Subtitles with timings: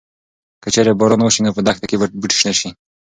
[0.61, 2.69] که چېرې باران وشي نو په دښته کې به بوټي شنه شي.